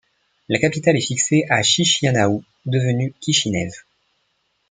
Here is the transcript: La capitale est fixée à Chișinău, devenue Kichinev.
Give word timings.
La 0.49 0.57
capitale 0.57 0.97
est 0.97 1.05
fixée 1.05 1.45
à 1.47 1.61
Chișinău, 1.61 2.43
devenue 2.65 3.13
Kichinev. 3.21 3.83